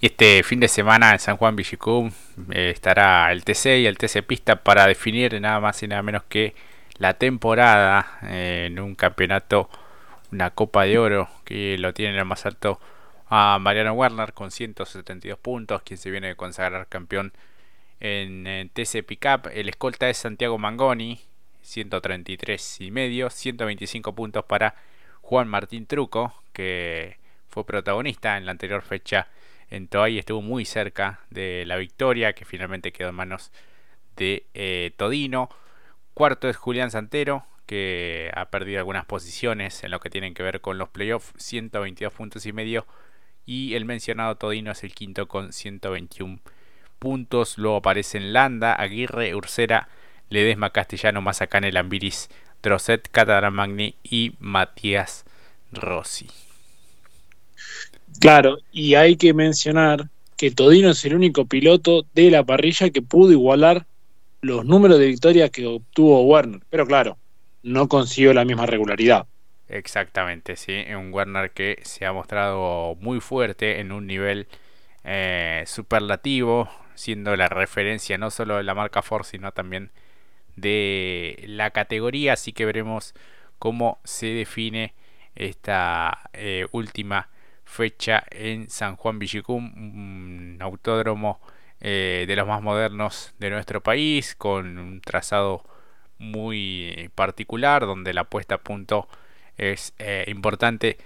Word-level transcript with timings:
Este 0.00 0.44
fin 0.44 0.60
de 0.60 0.68
semana 0.68 1.10
en 1.10 1.18
San 1.18 1.36
Juan 1.36 1.56
Villicum 1.56 2.12
eh, 2.52 2.70
estará 2.70 3.32
el 3.32 3.42
TC 3.42 3.80
y 3.80 3.86
el 3.86 3.98
TC 3.98 4.22
Pista 4.24 4.62
para 4.62 4.86
definir 4.86 5.40
nada 5.40 5.58
más 5.58 5.82
y 5.82 5.88
nada 5.88 6.02
menos 6.02 6.22
que 6.28 6.54
la 6.98 7.14
temporada 7.14 8.20
eh, 8.22 8.66
en 8.68 8.78
un 8.78 8.94
campeonato, 8.94 9.68
una 10.30 10.50
Copa 10.50 10.84
de 10.84 10.98
Oro 10.98 11.28
que 11.44 11.76
lo 11.78 11.92
tiene 11.94 12.12
en 12.12 12.18
el 12.20 12.24
más 12.26 12.46
alto 12.46 12.78
a 13.28 13.58
Mariano 13.58 13.92
Werner 13.92 14.34
con 14.34 14.52
172 14.52 15.36
puntos, 15.40 15.82
quien 15.82 15.98
se 15.98 16.12
viene 16.12 16.30
a 16.30 16.34
consagrar 16.36 16.86
campeón 16.86 17.32
en, 17.98 18.46
en 18.46 18.68
TC 18.68 19.04
Pickup. 19.04 19.48
El 19.52 19.68
escolta 19.68 20.08
es 20.08 20.18
Santiago 20.18 20.58
Mangoni, 20.58 21.20
133 21.62 22.82
y 22.82 22.92
medio, 22.92 23.30
125 23.30 24.14
puntos 24.14 24.44
para 24.44 24.76
Juan 25.22 25.48
Martín 25.48 25.86
Truco, 25.86 26.40
que 26.52 27.18
fue 27.48 27.66
protagonista 27.66 28.36
en 28.36 28.46
la 28.46 28.52
anterior 28.52 28.82
fecha 28.82 29.26
en 29.70 29.88
Toay 29.88 30.18
estuvo 30.18 30.42
muy 30.42 30.64
cerca 30.64 31.20
de 31.30 31.64
la 31.66 31.76
victoria 31.76 32.32
que 32.32 32.44
finalmente 32.44 32.92
quedó 32.92 33.10
en 33.10 33.14
manos 33.14 33.52
de 34.16 34.46
eh, 34.54 34.92
Todino. 34.96 35.48
Cuarto 36.14 36.48
es 36.48 36.56
Julián 36.56 36.90
Santero 36.90 37.44
que 37.68 38.30
ha 38.34 38.46
perdido 38.46 38.78
algunas 38.78 39.04
posiciones 39.04 39.84
en 39.84 39.90
lo 39.90 40.00
que 40.00 40.08
tienen 40.08 40.32
que 40.32 40.42
ver 40.42 40.62
con 40.62 40.78
los 40.78 40.88
playoffs, 40.88 41.34
122 41.36 42.14
puntos 42.14 42.46
y 42.46 42.52
medio. 42.54 42.86
Y 43.44 43.74
el 43.74 43.84
mencionado 43.84 44.36
Todino 44.36 44.72
es 44.72 44.82
el 44.84 44.94
quinto 44.94 45.28
con 45.28 45.52
121 45.52 46.40
puntos. 46.98 47.58
Luego 47.58 47.76
aparecen 47.76 48.32
Landa, 48.32 48.72
Aguirre, 48.72 49.34
Ursera, 49.34 49.88
Ledesma, 50.30 50.70
Castellano, 50.70 51.20
Mazacane, 51.20 51.70
Lambiris, 51.70 52.30
Trocet, 52.62 53.10
Magni 53.50 53.96
y 54.02 54.34
Matías 54.38 55.26
Rossi. 55.70 56.28
Claro, 58.20 58.58
y 58.72 58.94
hay 58.94 59.16
que 59.16 59.32
mencionar 59.34 60.08
que 60.36 60.50
Todino 60.50 60.90
es 60.90 61.04
el 61.04 61.14
único 61.14 61.46
piloto 61.46 62.06
de 62.14 62.30
la 62.30 62.44
parrilla 62.44 62.90
que 62.90 63.02
pudo 63.02 63.32
igualar 63.32 63.86
los 64.40 64.64
números 64.64 64.98
de 64.98 65.06
victorias 65.06 65.50
que 65.50 65.66
obtuvo 65.66 66.22
Werner. 66.22 66.60
Pero 66.70 66.86
claro, 66.86 67.18
no 67.62 67.88
consiguió 67.88 68.32
la 68.32 68.44
misma 68.44 68.66
regularidad. 68.66 69.26
Exactamente, 69.68 70.56
sí. 70.56 70.84
Un 70.94 71.12
Werner 71.12 71.50
que 71.50 71.80
se 71.82 72.06
ha 72.06 72.12
mostrado 72.12 72.96
muy 73.00 73.20
fuerte 73.20 73.80
en 73.80 73.92
un 73.92 74.06
nivel 74.06 74.46
eh, 75.04 75.64
superlativo, 75.66 76.68
siendo 76.94 77.36
la 77.36 77.48
referencia 77.48 78.16
no 78.16 78.30
solo 78.30 78.56
de 78.56 78.62
la 78.62 78.74
marca 78.74 79.02
Ford, 79.02 79.24
sino 79.24 79.52
también 79.52 79.90
de 80.56 81.44
la 81.46 81.70
categoría. 81.70 82.34
Así 82.34 82.52
que 82.52 82.64
veremos 82.64 83.14
cómo 83.58 83.98
se 84.04 84.26
define 84.26 84.94
esta 85.34 86.30
eh, 86.32 86.66
última 86.72 87.28
fecha 87.68 88.24
en 88.30 88.70
San 88.70 88.96
Juan 88.96 89.18
Villicum, 89.18 89.72
un 89.76 90.58
autódromo 90.60 91.40
eh, 91.80 92.24
de 92.26 92.34
los 92.34 92.46
más 92.46 92.62
modernos 92.62 93.34
de 93.38 93.50
nuestro 93.50 93.82
país, 93.82 94.34
con 94.34 94.78
un 94.78 95.00
trazado 95.00 95.64
muy 96.18 97.10
particular, 97.14 97.82
donde 97.86 98.14
la 98.14 98.24
puesta 98.24 98.56
a 98.56 98.58
punto 98.58 99.06
es 99.58 99.94
eh, 99.98 100.24
importante 100.28 100.98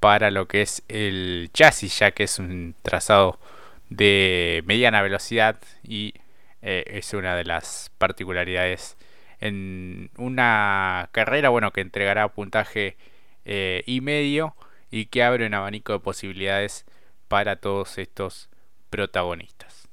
para 0.00 0.30
lo 0.30 0.46
que 0.46 0.62
es 0.62 0.84
el 0.88 1.50
chasis, 1.54 1.98
ya 1.98 2.10
que 2.12 2.24
es 2.24 2.38
un 2.38 2.74
trazado 2.82 3.40
de 3.88 4.62
mediana 4.66 5.02
velocidad 5.02 5.58
y 5.82 6.14
eh, 6.60 6.84
es 6.86 7.14
una 7.14 7.34
de 7.36 7.44
las 7.44 7.90
particularidades 7.98 8.96
en 9.40 10.10
una 10.16 11.08
carrera 11.12 11.48
bueno 11.48 11.72
que 11.72 11.80
entregará 11.80 12.28
puntaje 12.28 12.96
y 13.44 14.00
medio 14.02 14.54
y 14.92 15.06
que 15.06 15.22
abre 15.22 15.46
un 15.46 15.54
abanico 15.54 15.94
de 15.94 16.00
posibilidades 16.00 16.84
para 17.26 17.56
todos 17.56 17.96
estos 17.96 18.50
protagonistas. 18.90 19.88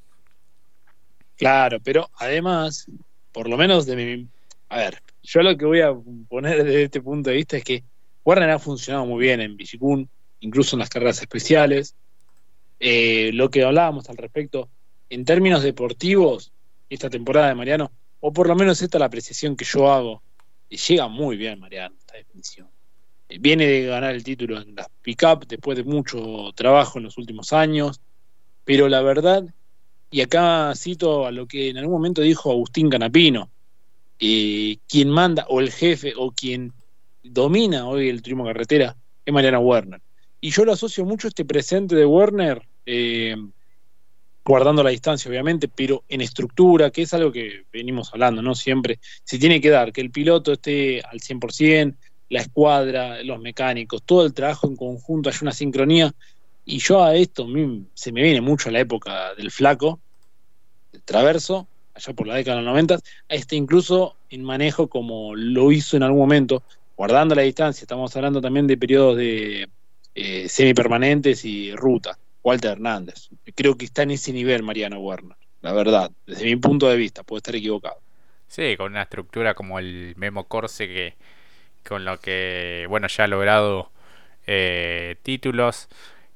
Claro, 1.38 1.80
pero 1.82 2.10
además, 2.18 2.86
por 3.32 3.48
lo 3.50 3.58
menos 3.58 3.86
de 3.86 3.96
mi... 3.96 4.28
A 4.68 4.78
ver, 4.78 5.02
yo 5.24 5.42
lo 5.42 5.58
que 5.58 5.66
voy 5.66 5.80
a 5.80 5.94
poner 6.28 6.66
desde 6.66 6.84
este 6.84 7.02
punto 7.02 7.30
de 7.30 7.38
vista 7.38 7.56
es 7.56 7.64
que 7.64 7.84
Warner 8.26 8.50
ha 8.50 8.60
funcionado 8.60 9.06
muy 9.06 9.22
bien 9.22 9.40
en 9.40 9.56
Bicicún, 9.56 10.10
incluso 10.42 10.76
en 10.76 10.82
las 10.82 10.90
carreras 10.90 11.22
especiales. 11.22 11.96
Eh, 12.82 13.32
lo 13.34 13.50
que 13.50 13.64
hablábamos 13.64 14.10
al 14.10 14.18
respecto, 14.18 14.70
en 15.10 15.24
términos 15.24 15.64
deportivos, 15.64 16.52
esta 16.90 17.10
temporada 17.10 17.48
de 17.48 17.56
Mariano, 17.56 17.94
o 18.20 18.34
por 18.34 18.50
lo 18.50 18.56
menos 18.56 18.82
esta 18.82 18.98
es 18.98 19.00
la 19.00 19.06
apreciación 19.06 19.56
que 19.56 19.66
yo 19.66 19.92
hago, 19.92 20.22
llega 20.70 21.08
muy 21.08 21.38
bien 21.38 21.58
Mariano, 21.58 21.96
esta 21.98 22.18
definición 22.18 22.70
viene 23.40 23.68
de 23.68 23.86
ganar 23.86 24.16
el 24.16 24.24
título 24.24 24.60
en 24.60 24.76
las 24.76 24.88
pick-up 25.02 25.46
después 25.48 25.78
de 25.78 25.84
mucho 25.84 26.52
trabajo 26.56 26.98
en 26.98 27.06
los 27.06 27.18
últimos 27.18 27.54
años, 27.54 28.02
pero 28.64 28.90
la 28.90 29.02
verdad, 29.02 29.44
y 30.10 30.22
acá 30.22 30.74
cito 30.76 31.28
a 31.28 31.32
lo 31.32 31.48
que 31.48 31.70
en 31.70 31.78
algún 31.78 31.94
momento 31.94 32.22
dijo 32.22 32.52
Agustín 32.52 32.90
Canapino, 32.90 33.52
eh, 34.20 34.78
quien 34.88 35.10
manda 35.10 35.46
o 35.50 35.60
el 35.60 35.72
jefe 35.72 36.14
o 36.18 36.32
quien 36.32 36.74
domina 37.24 37.88
hoy 37.88 38.10
el 38.10 38.22
turismo 38.22 38.46
carretera 38.46 38.96
es 39.26 39.34
Mariana 39.34 39.60
Werner. 39.60 40.02
Y 40.42 40.52
yo 40.52 40.66
lo 40.66 40.74
asocio 40.74 41.06
mucho 41.06 41.28
a 41.28 41.30
este 41.30 41.46
presente 41.46 41.96
de 41.96 42.06
Werner, 42.06 42.62
eh, 42.86 43.36
guardando 44.44 44.82
la 44.84 44.90
distancia 44.90 45.30
obviamente, 45.30 45.68
pero 45.68 46.04
en 46.08 46.22
estructura, 46.22 46.90
que 46.90 47.04
es 47.04 47.14
algo 47.14 47.32
que 47.32 47.66
venimos 47.72 48.12
hablando, 48.14 48.42
¿no? 48.42 48.56
Siempre 48.56 49.00
se 49.24 49.38
tiene 49.38 49.62
que 49.62 49.70
dar, 49.70 49.92
que 49.92 50.02
el 50.02 50.12
piloto 50.12 50.54
esté 50.54 51.02
al 51.02 51.20
100%, 51.20 51.96
la 52.30 52.42
escuadra, 52.42 53.24
los 53.24 53.40
mecánicos, 53.40 54.04
todo 54.04 54.26
el 54.26 54.34
trabajo 54.34 54.68
en 54.68 54.76
conjunto, 54.76 55.30
hay 55.30 55.36
una 55.42 55.52
sincronía. 55.52 56.14
Y 56.66 56.80
yo 56.80 57.04
a 57.04 57.16
esto 57.16 57.48
se 57.94 58.12
me 58.12 58.22
viene 58.22 58.42
mucho 58.42 58.70
a 58.70 58.72
la 58.72 58.80
época 58.80 59.34
del 59.36 59.52
flaco, 59.52 60.00
del 60.92 61.02
traverso, 61.04 61.68
allá 61.94 62.14
por 62.14 62.28
la 62.28 62.36
década 62.36 62.58
de 62.58 62.64
los 62.64 62.72
90, 62.72 62.96
a 62.96 63.00
este 63.30 63.56
incluso 63.56 64.16
en 64.30 64.44
manejo 64.44 64.88
como 64.88 65.36
lo 65.36 65.72
hizo 65.72 65.98
en 65.98 66.04
algún 66.04 66.20
momento, 66.20 66.64
guardando 66.96 67.34
la 67.34 67.42
distancia, 67.42 67.84
estamos 67.84 68.16
hablando 68.16 68.42
también 68.42 68.68
de 68.68 68.78
periodos 68.78 69.18
de 69.18 69.68
eh, 70.16 70.48
semipermanentes 70.48 71.44
y 71.46 71.76
ruta. 71.76 72.18
Walter 72.44 72.72
Hernández. 72.72 73.30
Creo 73.56 73.76
que 73.76 73.86
está 73.86 74.04
en 74.04 74.12
ese 74.12 74.34
nivel 74.34 74.64
Mariano 74.64 75.00
Werner, 75.00 75.38
la 75.62 75.74
verdad, 75.74 76.12
desde 76.26 76.46
mi 76.46 76.56
punto 76.56 76.88
de 76.88 76.98
vista, 76.98 77.24
puedo 77.24 77.38
estar 77.38 77.56
equivocado. 77.56 78.00
Sí, 78.48 78.76
con 78.78 78.92
una 78.92 79.04
estructura 79.04 79.54
como 79.54 79.78
el 79.78 80.14
Memo 80.18 80.48
Corse 80.48 80.88
que 80.88 81.16
con 81.88 82.06
lo 82.06 82.20
que, 82.20 82.86
bueno, 82.90 83.08
ya 83.08 83.26
ha 83.26 83.28
logrado 83.28 83.92
eh, 84.48 85.18
títulos 85.24 85.90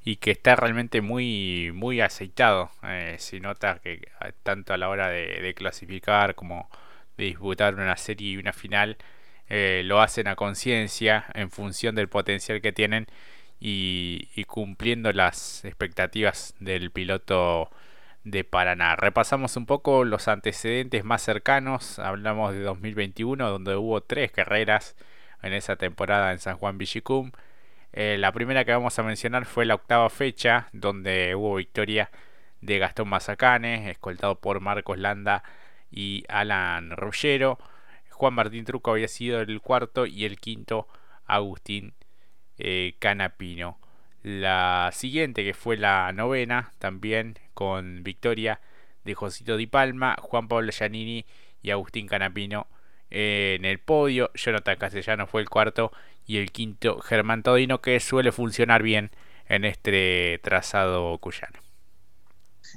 y 0.03 0.17
que 0.17 0.31
está 0.31 0.55
realmente 0.55 1.01
muy, 1.01 1.71
muy 1.73 2.01
aceitado. 2.01 2.71
Eh, 2.83 3.15
si 3.19 3.39
nota 3.39 3.79
que 3.79 4.07
tanto 4.43 4.73
a 4.73 4.77
la 4.77 4.89
hora 4.89 5.09
de, 5.09 5.53
clasificar 5.55 6.35
como 6.35 6.69
de 7.17 7.25
disputar 7.25 7.75
una 7.75 7.97
serie 7.97 8.31
y 8.31 8.37
una 8.37 8.53
final, 8.53 8.97
eh, 9.49 9.81
lo 9.85 10.01
hacen 10.01 10.27
a 10.27 10.35
conciencia 10.35 11.25
en 11.33 11.51
función 11.51 11.95
del 11.95 12.09
potencial 12.09 12.61
que 12.61 12.73
tienen 12.73 13.07
y, 13.59 14.29
y, 14.35 14.43
cumpliendo 14.45 15.11
las 15.13 15.63
expectativas 15.65 16.55
del 16.59 16.91
piloto 16.91 17.71
de 18.23 18.43
Paraná. 18.43 18.95
Repasamos 18.95 19.57
un 19.57 19.65
poco 19.65 20.05
los 20.05 20.27
antecedentes 20.27 21.03
más 21.03 21.21
cercanos, 21.23 21.99
hablamos 21.99 22.53
de 22.53 22.61
2021 22.61 23.49
donde 23.49 23.75
hubo 23.75 24.01
tres 24.01 24.31
carreras 24.31 24.95
en 25.43 25.53
esa 25.53 25.75
temporada 25.75 26.31
en 26.31 26.39
San 26.39 26.57
Juan 26.57 26.77
Villicum. 26.77 27.31
Eh, 27.91 28.17
la 28.17 28.31
primera 28.31 28.65
que 28.65 28.71
vamos 28.71 28.97
a 28.97 29.03
mencionar 29.03 29.45
fue 29.45 29.65
la 29.65 29.75
octava 29.75 30.09
fecha, 30.09 30.69
donde 30.73 31.35
hubo 31.35 31.55
victoria 31.55 32.09
de 32.61 32.79
Gastón 32.79 33.09
Mazacane, 33.09 33.91
escoltado 33.91 34.39
por 34.39 34.59
Marcos 34.61 34.97
Landa 34.97 35.43
y 35.91 36.23
Alan 36.29 36.91
Ruggero. 36.91 37.59
Juan 38.09 38.33
Martín 38.33 38.65
Truco 38.65 38.91
había 38.91 39.07
sido 39.07 39.41
el 39.41 39.61
cuarto 39.61 40.05
y 40.05 40.25
el 40.25 40.39
quinto 40.39 40.87
Agustín 41.25 41.93
eh, 42.57 42.95
Canapino. 42.99 43.79
La 44.23 44.89
siguiente, 44.93 45.43
que 45.43 45.53
fue 45.53 45.77
la 45.77 46.11
novena, 46.13 46.71
también 46.79 47.37
con 47.53 48.03
victoria 48.03 48.61
de 49.03 49.13
Josito 49.13 49.57
Di 49.57 49.67
Palma, 49.67 50.15
Juan 50.21 50.47
Pablo 50.47 50.71
Giannini 50.71 51.25
y 51.61 51.71
Agustín 51.71 52.07
Canapino 52.07 52.67
en 53.13 53.63
el 53.63 53.79
podio. 53.79 54.31
Jonathan 54.33 54.77
Castellano 54.77 55.27
fue 55.27 55.41
el 55.41 55.49
cuarto 55.49 55.91
y 56.25 56.37
el 56.37 56.51
quinto 56.51 56.99
Germán 56.99 57.43
Todino 57.43 57.79
que 57.79 57.99
suele 57.99 58.31
funcionar 58.31 58.81
bien 58.81 59.11
en 59.47 59.65
este 59.65 60.39
trazado 60.43 61.17
cuyano. 61.19 61.59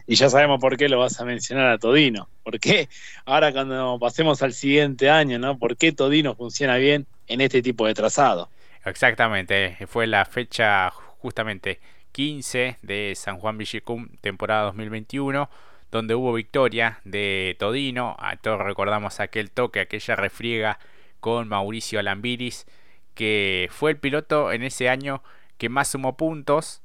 Y 0.07 0.15
ya 0.17 0.29
sabemos 0.29 0.61
por 0.61 0.77
qué 0.77 0.89
lo 0.89 0.99
vas 0.99 1.21
a 1.21 1.25
mencionar 1.25 1.71
a 1.71 1.79
Todino. 1.79 2.29
¿Por 2.45 2.61
qué? 2.61 2.89
Ahora 3.25 3.53
cuando 3.53 3.99
pasemos 3.99 4.43
al 4.43 4.53
siguiente 4.53 5.11
año, 5.11 5.39
¿no? 5.39 5.59
¿Por 5.59 5.77
qué 5.77 5.93
Todino 5.93 6.35
funciona 6.35 6.77
bien 6.77 7.07
en 7.27 7.41
este 7.41 7.63
tipo 7.63 7.87
de 7.87 7.95
trazado? 7.95 8.51
Exactamente, 8.85 9.77
fue 9.89 10.07
la 10.07 10.25
fecha 10.27 10.91
justamente 10.91 11.81
15 12.13 12.77
de 12.83 13.15
San 13.17 13.39
Juan 13.39 13.59
Villicum, 13.59 14.09
temporada 14.21 14.65
2021 14.65 15.49
donde 15.91 16.15
hubo 16.15 16.33
victoria 16.33 17.01
de 17.05 17.57
Todino. 17.59 18.17
A 18.19 18.37
todos 18.37 18.61
recordamos 18.61 19.21
aquel 19.21 19.51
toque, 19.51 19.81
aquella 19.81 20.17
refriega 20.17 20.79
con 21.21 21.49
Mauricio 21.49 22.03
Lambiris, 22.03 22.67
que 23.15 23.69
fue 23.73 23.93
el 23.93 23.97
piloto 23.97 24.53
en 24.53 24.63
ese 24.63 24.89
año 24.89 25.23
que 25.59 25.69
más 25.69 25.89
sumó 25.89 26.17
puntos, 26.17 26.83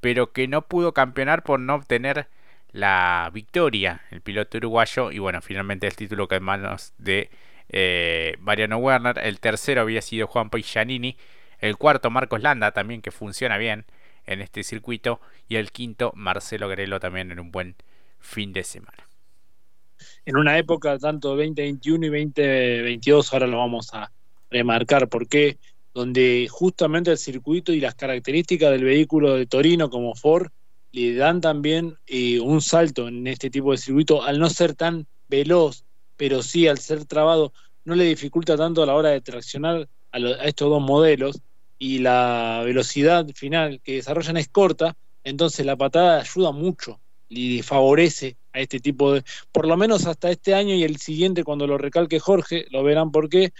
pero 0.00 0.32
que 0.32 0.48
no 0.48 0.62
pudo 0.62 0.94
campeonar 0.94 1.42
por 1.42 1.60
no 1.60 1.74
obtener 1.74 2.28
la 2.72 3.30
victoria, 3.32 4.02
el 4.10 4.20
piloto 4.20 4.58
uruguayo, 4.58 5.10
y 5.10 5.18
bueno, 5.18 5.40
finalmente 5.42 5.86
el 5.86 5.96
título 5.96 6.28
que 6.28 6.36
en 6.36 6.42
manos 6.42 6.92
de 6.98 7.30
eh, 7.68 8.36
Mariano 8.40 8.78
Werner, 8.78 9.18
el 9.18 9.40
tercero 9.40 9.82
había 9.82 10.02
sido 10.02 10.26
Juan 10.26 10.50
Giannini, 10.50 11.16
el 11.58 11.76
cuarto 11.76 12.10
Marcos 12.10 12.42
Landa 12.42 12.72
también 12.72 13.02
que 13.02 13.10
funciona 13.10 13.58
bien 13.58 13.84
en 14.26 14.40
este 14.40 14.62
circuito, 14.62 15.20
y 15.48 15.56
el 15.56 15.72
quinto 15.72 16.12
Marcelo 16.14 16.68
Grelo 16.68 17.00
también 17.00 17.30
en 17.32 17.40
un 17.40 17.50
buen 17.50 17.74
fin 18.18 18.52
de 18.52 18.64
semana. 18.64 19.08
En 20.24 20.36
una 20.36 20.58
época 20.58 20.98
tanto 20.98 21.30
2021 21.30 22.06
y 22.06 22.08
2022, 22.08 23.32
ahora 23.32 23.46
lo 23.46 23.58
vamos 23.58 23.94
a 23.94 24.12
remarcar, 24.50 25.08
porque 25.08 25.58
donde 25.94 26.46
justamente 26.50 27.10
el 27.10 27.18
circuito 27.18 27.72
y 27.72 27.80
las 27.80 27.94
características 27.94 28.70
del 28.70 28.84
vehículo 28.84 29.34
de 29.34 29.46
Torino 29.46 29.90
como 29.90 30.14
Ford 30.14 30.48
le 30.92 31.14
dan 31.14 31.40
también 31.40 31.96
eh, 32.06 32.40
un 32.40 32.60
salto 32.60 33.08
en 33.08 33.26
este 33.26 33.50
tipo 33.50 33.72
de 33.72 33.78
circuito 33.78 34.22
al 34.22 34.38
no 34.38 34.48
ser 34.48 34.74
tan 34.74 35.06
veloz, 35.28 35.84
pero 36.16 36.42
sí 36.42 36.68
al 36.68 36.78
ser 36.78 37.04
trabado, 37.04 37.52
no 37.84 37.94
le 37.94 38.04
dificulta 38.04 38.56
tanto 38.56 38.82
a 38.82 38.86
la 38.86 38.94
hora 38.94 39.10
de 39.10 39.20
traccionar 39.20 39.88
a, 40.12 40.18
estos 40.44 40.68
dos 40.70 40.82
modelos 40.82 41.40
y 41.78 41.98
la 41.98 42.62
velocidad 42.64 43.26
final 43.34 43.80
que 43.82 43.94
desarrollan 43.94 44.36
es 44.36 44.48
corta, 44.48 44.96
entonces 45.24 45.64
la 45.66 45.76
patada 45.76 46.20
ayuda 46.20 46.52
mucho 46.52 47.00
y 47.28 47.62
favorece 47.62 48.36
a 48.52 48.60
este 48.60 48.80
tipo 48.80 49.12
de, 49.12 49.24
por 49.52 49.66
lo 49.66 49.76
menos 49.76 50.06
hasta 50.06 50.30
este 50.30 50.54
año 50.54 50.74
y 50.74 50.84
el 50.84 50.96
siguiente 50.96 51.44
cuando 51.44 51.66
lo 51.66 51.78
recalque 51.78 52.20
Jorge, 52.20 52.66
lo 52.70 52.82
verán 52.82 53.10
por 53.10 53.28
qué, 53.28 53.52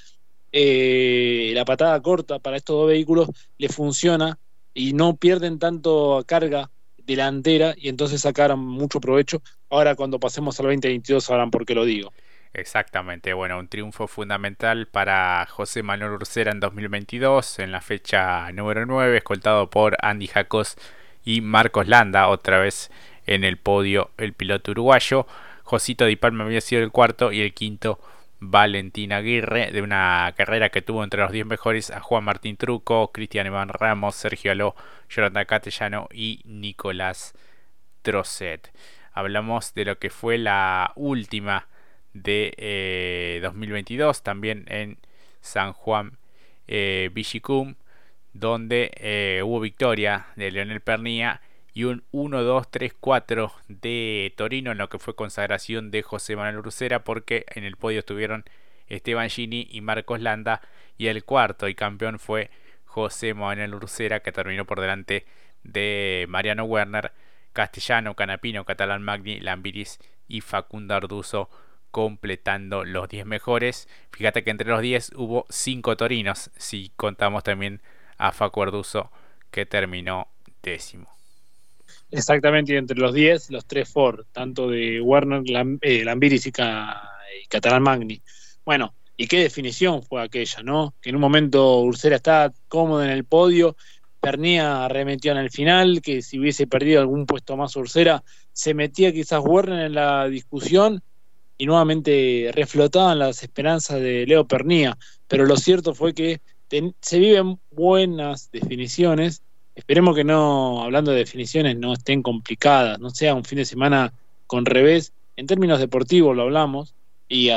eh, 0.53 1.53
la 1.55 1.65
patada 1.65 2.01
corta 2.01 2.39
para 2.39 2.57
estos 2.57 2.77
dos 2.77 2.89
vehículos 2.89 3.29
le 3.59 3.69
funciona 3.69 4.39
y 4.73 4.93
no 4.93 5.17
pierden 5.17 5.59
tanto 5.59 6.25
carga 6.27 6.71
delantera 6.97 7.75
y 7.77 7.89
entonces 7.89 8.21
sacaron 8.21 8.61
mucho 8.61 9.01
provecho. 9.01 9.43
Ahora 9.71 9.95
cuando 9.95 10.19
pasemos 10.21 10.59
al 10.61 10.67
2022 10.67 11.25
sabrán 11.25 11.51
por 11.51 11.65
qué 11.67 11.75
lo 11.75 11.85
digo. 11.85 12.13
Exactamente, 12.55 13.35
bueno, 13.35 13.59
un 13.59 13.69
triunfo 13.69 14.09
fundamental 14.09 14.87
para 14.87 15.47
José 15.47 15.83
Manuel 15.83 16.13
Ursera 16.13 16.51
en 16.51 16.61
2022, 16.61 17.59
en 17.59 17.73
la 17.73 17.81
fecha 17.83 18.51
número 18.53 18.87
9, 18.87 19.19
escoltado 19.19 19.69
por 19.69 19.97
Andy 20.01 20.29
Jacos 20.29 20.77
y 21.25 21.43
Marcos 21.43 21.89
Landa, 21.89 22.29
otra 22.29 22.59
vez 22.59 22.91
en 23.29 23.45
el 23.45 23.59
podio 23.59 24.11
el 24.17 24.33
piloto 24.33 24.73
uruguayo. 24.73 25.27
Josito 25.63 26.07
Di 26.07 26.17
Palma 26.17 26.45
había 26.45 26.61
sido 26.61 26.83
el 26.83 26.91
cuarto 26.91 27.33
y 27.33 27.41
el 27.41 27.55
quinto 27.55 28.01
Valentín 28.41 29.13
Aguirre, 29.13 29.73
de 29.73 29.83
una 29.83 30.33
carrera 30.37 30.71
que 30.71 30.83
tuvo 30.83 31.03
entre 31.05 31.21
los 31.21 31.33
10 31.33 31.47
mejores 31.47 31.91
a 31.91 32.01
Juan 32.01 32.25
Martín 32.25 32.57
Truco, 32.57 33.11
Cristian 33.13 33.47
Iván 33.47 33.69
Ramos, 33.69 34.15
Sergio 34.15 34.53
Aló, 34.53 34.75
Jonathan 35.09 35.45
Catellano 35.45 36.09
y 36.13 36.41
Nicolás 36.45 37.35
Trocet. 38.03 38.73
Hablamos 39.13 39.75
de 39.75 39.85
lo 39.85 39.99
que 39.99 40.11
fue 40.11 40.39
la 40.39 40.93
última 40.95 41.67
de 42.15 43.41
2022, 43.43 44.19
eh, 44.19 44.21
también 44.23 44.65
en 44.69 44.99
San 45.41 45.73
Juan 45.73 46.19
eh, 46.69 47.11
donde 48.33 48.93
eh, 48.97 49.41
hubo 49.45 49.59
victoria 49.59 50.27
de 50.37 50.51
Leonel 50.51 50.81
Pernía 50.81 51.41
y 51.79 51.85
un 51.85 52.03
1-2-3-4 52.11 53.53
de 53.69 54.35
Torino 54.37 54.73
en 54.73 54.79
lo 54.79 54.89
que 54.89 54.99
fue 54.99 55.15
consagración 55.15 55.93
de 55.93 56.03
José 56.03 56.35
Manuel 56.35 56.67
Ursera 56.67 57.05
porque 57.05 57.47
en 57.55 57.63
el 57.63 57.77
podio 57.77 58.01
estuvieron 58.01 58.45
Esteban 58.89 59.31
Gini 59.31 59.69
y 59.71 59.81
Marcos 59.81 60.21
Landa 60.21 60.61
y 60.97 61.07
el 61.07 61.23
cuarto 61.23 61.69
y 61.69 61.77
campeón 61.77 62.19
fue 62.19 62.51
José 62.85 63.33
Manuel 63.33 63.77
Ursera 63.77 64.19
que 64.25 64.33
terminó 64.33 64.65
por 64.65 64.81
delante 64.81 65.25
de 65.63 66.27
Mariano 66.29 66.65
Werner, 66.65 67.13
Castellano, 67.53 68.17
Canapino, 68.17 68.65
Catalán 68.65 69.05
Magni, 69.05 69.39
Lambiris 69.39 70.01
y 70.27 70.41
Facundo 70.41 70.97
Arduzo 70.97 71.49
completando 71.93 72.83
los 72.83 73.09
10 73.09 73.25
mejores. 73.25 73.89
Fíjate 74.11 74.43
que 74.43 74.51
entre 74.51 74.69
los 74.69 74.83
10 74.83 75.13
hubo 75.15 75.47
5 75.49 75.97
torinos, 75.97 76.51
si 76.57 76.91
contamos 76.97 77.45
también 77.45 77.83
a 78.17 78.33
Facu 78.33 78.65
Arduzo 78.65 79.13
que 79.53 79.65
terminó 79.65 80.27
décimo. 80.61 81.18
Exactamente, 82.11 82.73
y 82.73 82.77
entre 82.77 82.99
los 82.99 83.13
10, 83.13 83.51
los 83.51 83.67
tres 83.67 83.89
Ford, 83.89 84.25
tanto 84.33 84.69
de 84.69 85.01
Werner, 85.01 85.43
eh, 85.83 86.05
Lambiris 86.05 86.47
y, 86.47 86.53
Catalán 87.49 87.83
Magni. 87.83 88.23
Bueno, 88.65 88.95
y 89.17 89.27
qué 89.27 89.41
definición 89.41 90.03
fue 90.03 90.23
aquella, 90.23 90.63
¿no? 90.63 90.95
Que 91.01 91.11
en 91.11 91.17
un 91.17 91.21
momento 91.21 91.81
Ursera 91.81 92.17
estaba 92.17 92.53
cómodo 92.69 93.03
en 93.05 93.11
el 93.11 93.25
podio, 93.25 93.77
Pernía 94.21 94.85
arremetió 94.85 95.33
en 95.33 95.39
el 95.39 95.51
final, 95.51 96.01
que 96.03 96.23
si 96.23 96.39
hubiese 96.39 96.67
perdido 96.67 97.01
algún 97.01 97.25
puesto 97.27 97.57
más 97.57 97.77
Ursera, 97.77 98.25
se 98.53 98.75
metía 98.75 99.13
quizás 99.13 99.41
Werner 99.45 99.87
en 99.87 99.95
la 99.95 100.29
discusión 100.29 101.03
y 101.57 101.67
nuevamente 101.67 102.51
reflotaban 102.53 103.19
las 103.19 103.43
esperanzas 103.43 104.01
de 104.01 104.27
Leo 104.27 104.47
Pernía. 104.47 104.99
Pero 105.27 105.47
lo 105.47 105.57
cierto 105.57 105.95
fue 105.95 106.15
que 106.15 106.41
se 107.01 107.19
viven 107.19 107.59
buenas 107.71 108.51
definiciones 108.51 109.43
Esperemos 109.79 110.17
que 110.17 110.25
no, 110.25 110.83
hablando 110.83 111.13
de 111.13 111.19
definiciones, 111.19 111.77
no 111.77 111.93
estén 111.93 112.21
complicadas, 112.21 112.99
no 112.99 113.11
sea 113.11 113.37
un 113.37 113.45
fin 113.45 113.59
de 113.59 113.65
semana 113.65 114.13
con 114.49 114.67
revés. 114.67 115.13
En 115.37 115.47
términos 115.47 115.79
deportivos 115.79 116.35
lo 116.35 116.43
hablamos 116.43 116.97
y, 117.29 117.49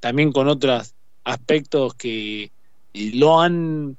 también 0.00 0.32
con 0.32 0.48
otros 0.48 0.94
aspectos 1.22 1.92
que 1.94 2.50
lo 2.94 3.42
han, 3.42 3.98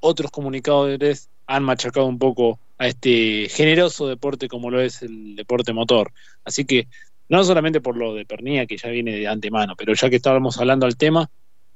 otros 0.00 0.30
comunicadores 0.30 1.30
han 1.46 1.64
machacado 1.64 2.04
un 2.04 2.18
poco 2.18 2.58
a 2.76 2.86
este 2.86 3.48
generoso 3.48 4.06
deporte 4.06 4.46
como 4.46 4.70
lo 4.70 4.82
es 4.82 5.00
el 5.00 5.34
deporte 5.34 5.72
motor. 5.72 6.12
Así 6.44 6.66
que 6.66 6.86
no 7.30 7.42
solamente 7.44 7.80
por 7.80 7.96
lo 7.96 8.12
de 8.12 8.26
Pernía, 8.26 8.66
que 8.66 8.76
ya 8.76 8.90
viene 8.90 9.12
de 9.12 9.26
antemano, 9.26 9.74
pero 9.74 9.94
ya 9.94 10.10
que 10.10 10.16
estábamos 10.16 10.58
hablando 10.58 10.84
al 10.84 10.98
tema, 10.98 11.30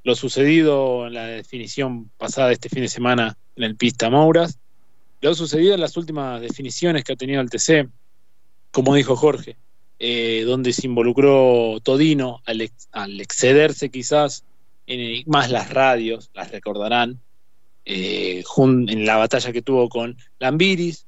lo 0.04 0.14
sucedido 0.14 1.06
en 1.06 1.14
la 1.14 1.24
definición 1.24 2.10
pasada 2.18 2.52
este 2.52 2.68
fin 2.68 2.82
de 2.82 2.88
semana 2.88 3.38
en 3.56 3.64
el 3.64 3.74
Pista 3.74 4.10
Mouras, 4.10 4.58
lo 5.20 5.34
sucedido 5.34 5.74
en 5.74 5.80
las 5.80 5.96
últimas 5.96 6.40
definiciones 6.40 7.04
que 7.04 7.12
ha 7.12 7.16
tenido 7.16 7.40
el 7.40 7.50
TC, 7.50 7.88
como 8.70 8.94
dijo 8.94 9.16
Jorge, 9.16 9.56
eh, 9.98 10.44
donde 10.46 10.72
se 10.72 10.86
involucró 10.86 11.80
Todino 11.82 12.42
al, 12.44 13.20
excederse 13.20 13.90
quizás 13.90 14.44
en 14.86 15.22
más 15.26 15.50
las 15.50 15.70
radios, 15.70 16.30
las 16.34 16.50
recordarán, 16.50 17.20
eh, 17.84 18.44
en 18.56 19.06
la 19.06 19.16
batalla 19.16 19.52
que 19.52 19.62
tuvo 19.62 19.88
con 19.88 20.16
Lambiris, 20.38 21.06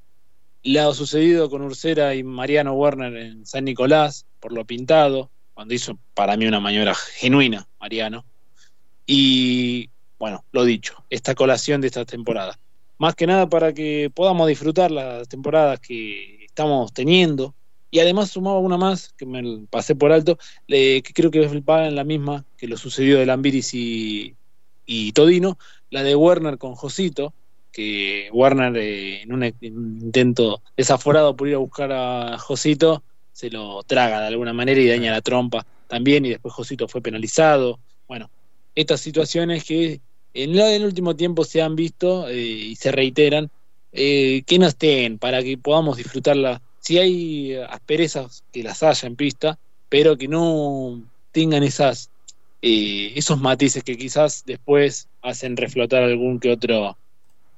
lo 0.64 0.94
sucedido 0.94 1.50
con 1.50 1.62
Ursera 1.62 2.14
y 2.14 2.22
Mariano 2.22 2.72
Werner 2.74 3.16
en 3.16 3.46
San 3.46 3.64
Nicolás, 3.64 4.26
por 4.40 4.52
lo 4.52 4.64
pintado, 4.64 5.30
cuando 5.54 5.74
hizo 5.74 5.98
para 6.14 6.36
mí 6.36 6.46
una 6.46 6.60
maniobra 6.60 6.94
genuina, 6.94 7.68
Mariano. 7.80 8.24
Y 9.06 9.90
bueno, 10.18 10.44
lo 10.52 10.64
dicho, 10.64 11.04
esta 11.10 11.34
colación 11.34 11.80
de 11.80 11.88
esta 11.88 12.04
temporada 12.04 12.58
más 12.98 13.14
que 13.14 13.26
nada 13.26 13.48
para 13.48 13.72
que 13.72 14.10
podamos 14.12 14.48
disfrutar 14.48 14.90
las 14.90 15.28
temporadas 15.28 15.80
que 15.80 16.44
estamos 16.44 16.92
teniendo. 16.92 17.54
Y 17.90 18.00
además 18.00 18.30
sumaba 18.30 18.58
una 18.58 18.76
más, 18.76 19.14
que 19.16 19.24
me 19.24 19.66
pasé 19.70 19.94
por 19.94 20.12
alto, 20.12 20.38
que 20.66 21.02
creo 21.14 21.30
que 21.30 21.42
es 21.42 21.92
la 21.92 22.04
misma 22.04 22.44
que 22.58 22.68
lo 22.68 22.76
sucedió 22.76 23.18
de 23.18 23.24
Lambiris 23.24 23.72
y, 23.72 24.34
y 24.84 25.12
Todino, 25.12 25.58
la 25.90 26.02
de 26.02 26.14
Werner 26.14 26.58
con 26.58 26.74
Josito, 26.74 27.32
que 27.72 28.28
Werner 28.32 28.76
eh, 28.76 29.22
en 29.22 29.32
un 29.32 29.44
intento 29.44 30.62
desaforado 30.76 31.36
por 31.36 31.48
ir 31.48 31.54
a 31.54 31.58
buscar 31.58 31.92
a 31.92 32.38
Josito, 32.38 33.02
se 33.32 33.50
lo 33.50 33.82
traga 33.84 34.20
de 34.20 34.26
alguna 34.26 34.52
manera 34.52 34.80
y 34.80 34.88
daña 34.88 35.12
la 35.12 35.20
trompa 35.20 35.64
también, 35.86 36.26
y 36.26 36.30
después 36.30 36.52
Josito 36.52 36.88
fue 36.88 37.00
penalizado. 37.00 37.78
Bueno, 38.06 38.30
estas 38.74 39.00
situaciones 39.00 39.64
que 39.64 40.00
en 40.34 40.56
el 40.56 40.84
último 40.84 41.16
tiempo 41.16 41.44
se 41.44 41.62
han 41.62 41.76
visto 41.76 42.28
eh, 42.28 42.36
y 42.36 42.76
se 42.76 42.92
reiteran, 42.92 43.50
eh, 43.92 44.42
que 44.46 44.58
no 44.58 44.66
estén 44.66 45.18
para 45.18 45.42
que 45.42 45.58
podamos 45.58 45.96
disfrutarla. 45.96 46.60
Si 46.80 46.98
hay 46.98 47.54
asperezas, 47.54 48.44
que 48.52 48.62
las 48.62 48.82
haya 48.82 49.06
en 49.06 49.16
pista, 49.16 49.58
pero 49.88 50.16
que 50.16 50.28
no 50.28 51.02
tengan 51.32 51.62
esas 51.62 52.10
eh, 52.60 53.12
esos 53.14 53.40
matices 53.40 53.84
que 53.84 53.96
quizás 53.96 54.44
después 54.44 55.08
hacen 55.22 55.56
reflotar 55.56 56.02
algún 56.02 56.40
que 56.40 56.50
otro 56.50 56.96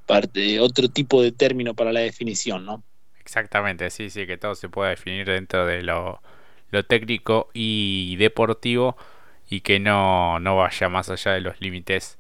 parte, 0.07 0.61
otro 0.61 0.89
tipo 0.89 1.23
de 1.23 1.33
término 1.33 1.73
para 1.75 1.93
la 1.93 2.01
definición, 2.01 2.67
¿no? 2.67 2.83
Exactamente, 3.19 3.89
sí, 3.91 4.11
sí, 4.11 4.27
que 4.27 4.37
todo 4.37 4.55
se 4.55 4.69
pueda 4.69 4.91
definir 4.91 5.27
dentro 5.27 5.65
de 5.65 5.83
lo, 5.83 6.21
lo 6.71 6.85
técnico 6.85 7.49
y 7.55 8.17
deportivo 8.17 8.97
y 9.49 9.61
que 9.63 9.79
no, 9.79 10.39
no 10.41 10.57
vaya 10.57 10.89
más 10.91 11.09
allá 11.09 11.33
de 11.33 11.41
los 11.41 11.61
límites 11.61 12.19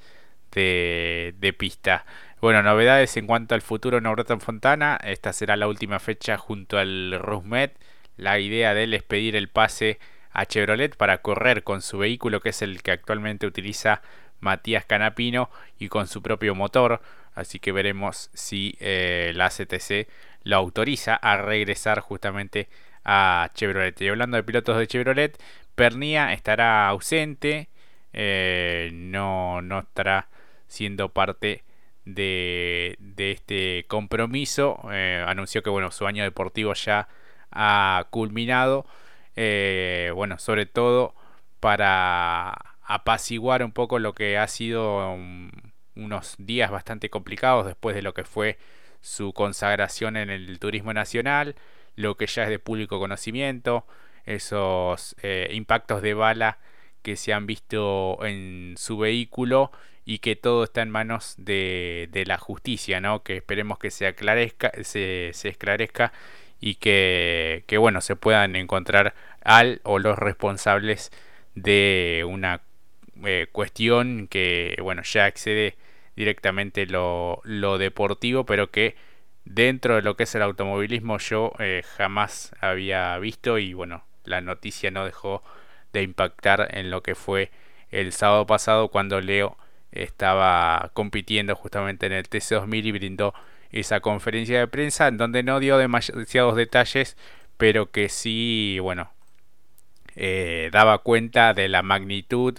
de, 0.52 1.54
pista. 1.58 2.04
Bueno, 2.40 2.62
novedades 2.62 3.16
en 3.16 3.26
cuanto 3.26 3.54
al 3.54 3.62
futuro 3.62 3.98
en 3.98 4.40
Fontana. 4.40 4.98
Esta 5.02 5.32
será 5.32 5.56
la 5.56 5.68
última 5.68 5.98
fecha 5.98 6.36
junto 6.38 6.78
al 6.78 7.18
Rusmet. 7.18 7.76
La 8.16 8.38
idea 8.38 8.74
de 8.74 8.84
él 8.84 8.94
es 8.94 9.02
pedir 9.02 9.36
el 9.36 9.48
pase 9.48 9.98
a 10.32 10.46
Chevrolet 10.46 10.96
para 10.96 11.18
correr 11.18 11.64
con 11.64 11.82
su 11.82 11.98
vehículo, 11.98 12.40
que 12.40 12.50
es 12.50 12.62
el 12.62 12.82
que 12.82 12.92
actualmente 12.92 13.46
utiliza 13.46 14.02
Matías 14.40 14.84
Canapino, 14.84 15.50
y 15.78 15.88
con 15.88 16.06
su 16.06 16.22
propio 16.22 16.54
motor. 16.54 17.00
Así 17.34 17.58
que 17.58 17.72
veremos 17.72 18.30
si 18.34 18.76
eh, 18.80 19.32
la 19.34 19.48
CTC 19.48 20.08
lo 20.44 20.56
autoriza 20.56 21.14
a 21.14 21.36
regresar 21.36 22.00
justamente 22.00 22.68
a 23.04 23.50
Chevrolet. 23.54 24.00
Y 24.00 24.08
hablando 24.08 24.36
de 24.36 24.42
pilotos 24.42 24.78
de 24.78 24.86
Chevrolet, 24.86 25.38
Pernia 25.74 26.32
estará 26.32 26.88
ausente, 26.88 27.68
eh, 28.12 28.90
no, 28.92 29.62
no 29.62 29.80
estará 29.80 30.28
siendo 30.70 31.10
parte 31.10 31.64
de, 32.04 32.96
este 33.18 33.84
compromiso. 33.88 34.80
Eh, 34.92 35.22
anunció 35.26 35.62
que 35.62 35.70
bueno, 35.70 35.90
su 35.90 36.06
año 36.06 36.22
deportivo 36.22 36.72
ya 36.74 37.08
ha 37.50 38.06
culminado. 38.10 38.86
Eh, 39.36 40.12
bueno, 40.14 40.38
sobre 40.38 40.66
todo 40.66 41.14
para 41.60 42.56
apaciguar 42.82 43.62
un 43.64 43.72
poco 43.72 43.98
lo 43.98 44.14
que 44.14 44.38
ha 44.38 44.48
sido 44.48 45.16
unos 45.96 46.34
días 46.38 46.70
bastante 46.70 47.10
complicados 47.10 47.66
después 47.66 47.94
de 47.94 48.02
lo 48.02 48.14
que 48.14 48.24
fue 48.24 48.58
su 49.00 49.32
consagración 49.32 50.16
en 50.16 50.30
el 50.30 50.58
turismo 50.58 50.92
nacional, 50.92 51.56
lo 51.96 52.16
que 52.16 52.26
ya 52.26 52.44
es 52.44 52.48
de 52.50 52.58
público 52.58 52.98
conocimiento, 52.98 53.86
esos 54.24 55.16
eh, 55.22 55.48
impactos 55.52 56.02
de 56.02 56.14
bala 56.14 56.58
que 57.02 57.16
se 57.16 57.32
han 57.32 57.46
visto 57.46 58.18
en 58.24 58.74
su 58.76 58.98
vehículo 58.98 59.70
y 60.04 60.18
que 60.18 60.36
todo 60.36 60.64
está 60.64 60.82
en 60.82 60.90
manos 60.90 61.34
de, 61.38 62.08
la 62.26 62.38
justicia, 62.38 63.00
¿no? 63.00 63.22
Que 63.22 63.36
esperemos 63.36 63.78
que 63.78 63.90
se 63.90 64.06
aclarezca, 64.06 64.72
se, 64.82 65.30
esclarezca 65.30 66.12
y 66.60 66.76
que, 66.76 67.64
que, 67.66 67.78
bueno, 67.78 68.00
se 68.00 68.16
puedan 68.16 68.56
encontrar 68.56 69.14
al 69.42 69.80
o 69.84 69.98
los 69.98 70.18
responsables 70.18 71.12
de 71.54 72.24
una 72.28 72.62
eh, 73.24 73.46
cuestión 73.52 74.28
que, 74.28 74.76
bueno, 74.82 75.02
ya 75.02 75.26
excede 75.28 75.76
directamente 76.16 76.86
lo, 76.86 77.40
lo, 77.44 77.78
deportivo, 77.78 78.44
pero 78.44 78.70
que 78.70 78.96
dentro 79.44 79.96
de 79.96 80.02
lo 80.02 80.16
que 80.16 80.24
es 80.24 80.34
el 80.34 80.42
automovilismo 80.42 81.18
yo 81.18 81.52
eh, 81.58 81.82
jamás 81.96 82.54
había 82.60 83.18
visto 83.18 83.58
y, 83.58 83.74
bueno, 83.74 84.04
la 84.24 84.40
noticia 84.40 84.90
no 84.90 85.04
dejó 85.04 85.42
de 85.92 86.02
impactar 86.02 86.68
en 86.76 86.90
lo 86.90 87.02
que 87.02 87.14
fue 87.14 87.50
el 87.90 88.12
sábado 88.12 88.46
pasado 88.46 88.88
cuando 88.88 89.20
Leo 89.20 89.56
estaba 89.92 90.90
compitiendo 90.94 91.56
justamente 91.56 92.06
en 92.06 92.12
el 92.12 92.28
TC2000 92.28 92.84
y 92.84 92.92
brindó 92.92 93.34
esa 93.72 94.00
conferencia 94.00 94.58
de 94.58 94.68
prensa 94.68 95.08
en 95.08 95.16
donde 95.16 95.42
no 95.42 95.60
dio 95.60 95.78
demasiados 95.78 96.56
detalles, 96.56 97.16
pero 97.56 97.90
que 97.90 98.08
sí, 98.08 98.78
bueno, 98.80 99.10
eh, 100.16 100.70
daba 100.72 100.98
cuenta 100.98 101.54
de 101.54 101.68
la 101.68 101.82
magnitud 101.82 102.58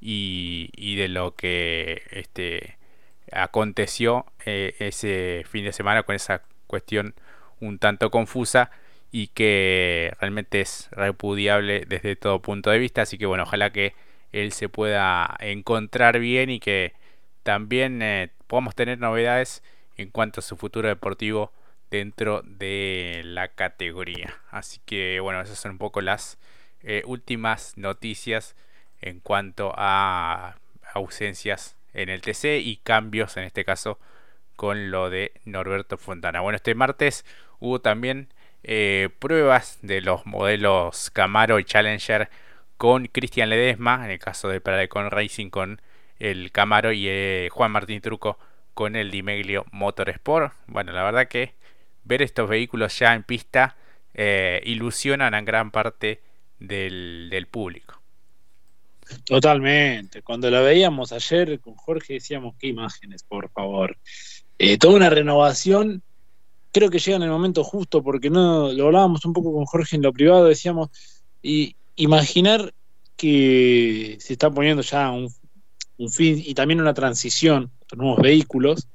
y, 0.00 0.70
y 0.76 0.96
de 0.96 1.08
lo 1.08 1.34
que 1.34 2.02
este, 2.10 2.76
aconteció 3.32 4.26
eh, 4.44 4.74
ese 4.78 5.44
fin 5.48 5.64
de 5.64 5.72
semana 5.72 6.02
con 6.02 6.14
esa 6.14 6.42
cuestión 6.66 7.14
un 7.60 7.78
tanto 7.78 8.10
confusa 8.10 8.70
y 9.12 9.28
que 9.28 10.14
realmente 10.18 10.62
es 10.62 10.88
repudiable 10.90 11.84
desde 11.86 12.16
todo 12.16 12.40
punto 12.40 12.70
de 12.70 12.78
vista. 12.78 13.02
Así 13.02 13.18
que 13.18 13.26
bueno, 13.26 13.44
ojalá 13.44 13.70
que 13.70 13.94
él 14.32 14.52
se 14.52 14.70
pueda 14.70 15.36
encontrar 15.40 16.18
bien 16.18 16.48
y 16.50 16.58
que 16.58 16.94
también 17.42 18.00
eh, 18.02 18.30
podamos 18.46 18.74
tener 18.74 18.98
novedades 18.98 19.62
en 19.98 20.10
cuanto 20.10 20.40
a 20.40 20.42
su 20.42 20.56
futuro 20.56 20.88
deportivo 20.88 21.52
dentro 21.90 22.42
de 22.44 23.20
la 23.24 23.48
categoría. 23.48 24.34
Así 24.50 24.80
que 24.86 25.20
bueno, 25.20 25.42
esas 25.42 25.58
son 25.58 25.72
un 25.72 25.78
poco 25.78 26.00
las 26.00 26.38
eh, 26.82 27.02
últimas 27.04 27.76
noticias 27.76 28.56
en 29.02 29.20
cuanto 29.20 29.74
a 29.76 30.56
ausencias 30.94 31.76
en 31.92 32.08
el 32.08 32.22
TC 32.22 32.60
y 32.62 32.80
cambios 32.82 33.36
en 33.36 33.44
este 33.44 33.64
caso 33.66 33.98
con 34.56 34.90
lo 34.90 35.10
de 35.10 35.32
Norberto 35.44 35.98
Fontana. 35.98 36.40
Bueno, 36.40 36.56
este 36.56 36.74
martes 36.74 37.26
hubo 37.60 37.80
también 37.80 38.31
eh, 38.64 39.08
pruebas 39.18 39.78
de 39.82 40.00
los 40.00 40.24
modelos 40.24 41.10
Camaro 41.10 41.58
y 41.58 41.64
Challenger 41.64 42.30
con 42.76 43.06
Cristian 43.06 43.50
Ledesma, 43.50 44.04
en 44.04 44.10
el 44.10 44.18
caso 44.18 44.48
de 44.48 44.60
Paradecon 44.60 45.10
Racing 45.10 45.50
con 45.50 45.80
el 46.18 46.52
Camaro 46.52 46.92
y 46.92 47.08
eh, 47.08 47.48
Juan 47.50 47.72
Martín 47.72 48.00
Truco 48.00 48.38
con 48.74 48.96
el 48.96 49.10
Dimeglio 49.10 49.66
Motorsport. 49.72 50.54
Bueno, 50.66 50.92
la 50.92 51.02
verdad 51.02 51.28
que 51.28 51.54
ver 52.04 52.22
estos 52.22 52.48
vehículos 52.48 52.98
ya 52.98 53.14
en 53.14 53.24
pista 53.24 53.76
eh, 54.14 54.62
ilusionan 54.64 55.34
a 55.34 55.40
gran 55.42 55.70
parte 55.70 56.22
del, 56.58 57.46
público. 57.50 58.00
Totalmente. 59.24 60.22
Cuando 60.22 60.50
lo 60.50 60.62
veíamos 60.62 61.12
ayer 61.12 61.58
con 61.60 61.74
Jorge 61.74 62.14
decíamos 62.14 62.54
qué 62.58 62.68
imágenes, 62.68 63.24
por 63.24 63.50
favor. 63.50 63.98
Toda 64.78 64.94
una 64.94 65.10
renovación. 65.10 66.02
Creo 66.72 66.90
que 66.90 66.98
llega 66.98 67.16
en 67.16 67.22
el 67.22 67.30
momento 67.30 67.62
justo 67.64 68.02
porque 68.02 68.30
no 68.30 68.72
lo 68.72 68.86
hablábamos 68.86 69.24
un 69.24 69.32
poco 69.32 69.52
con 69.52 69.66
Jorge 69.66 69.96
en 69.96 70.02
lo 70.02 70.12
privado. 70.12 70.46
Decíamos, 70.46 70.88
y 71.42 71.76
imaginar 71.96 72.72
que 73.16 74.16
se 74.20 74.32
está 74.32 74.50
poniendo 74.50 74.82
ya 74.82 75.10
un, 75.10 75.30
fin 76.10 76.42
y 76.44 76.54
también 76.54 76.80
una 76.80 76.94
transición 76.94 77.70
a 77.92 77.96
nuevos 77.96 78.20
vehículos 78.20 78.88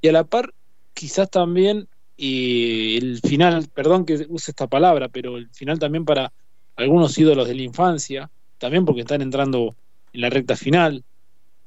y 0.00 0.08
a 0.08 0.12
la 0.12 0.24
par 0.24 0.52
quizás 0.94 1.30
también 1.30 1.88
y 2.16 2.96
el 2.96 3.20
final, 3.20 3.68
perdón 3.72 4.04
que 4.04 4.26
use 4.28 4.50
esta 4.50 4.66
palabra, 4.66 5.08
pero 5.08 5.36
el 5.36 5.48
final 5.50 5.78
también 5.78 6.04
para 6.04 6.32
algunos 6.76 7.16
ídolos 7.16 7.46
de 7.46 7.54
la 7.54 7.62
infancia, 7.62 8.30
también 8.58 8.84
porque 8.84 9.02
están 9.02 9.22
entrando 9.22 9.76
en 10.12 10.20
la 10.20 10.30
recta 10.30 10.56
final. 10.56 11.04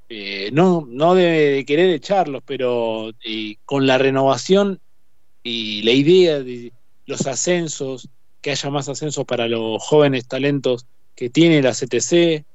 Eh, 0.09 0.51
no, 0.51 0.85
no 0.87 1.15
de, 1.15 1.63
querer 1.65 1.89
echarlos, 1.89 2.43
pero 2.45 3.11
eh, 3.25 3.55
con 3.65 3.87
la 3.87 3.97
renovación 3.97 4.79
y 5.43 5.81
la 5.83 5.91
idea 5.91 6.39
de 6.41 6.71
los 7.05 7.27
ascensos, 7.27 8.09
que 8.41 8.51
haya 8.51 8.69
más 8.69 8.89
ascensos 8.89 9.25
para 9.25 9.47
los 9.47 9.83
jóvenes 9.83 10.27
talentos 10.27 10.85
que 11.15 11.29
tiene 11.29 11.61
la 11.61 11.73
CTC, 11.73 12.45